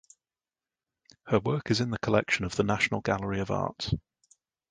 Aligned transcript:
Her 1.27 1.37
work 1.39 1.69
is 1.69 1.79
in 1.79 1.91
the 1.91 1.99
collection 1.99 2.43
of 2.43 2.55
the 2.55 2.63
National 2.63 3.01
Gallery 3.01 3.39
of 3.39 3.51
Art. 3.51 3.91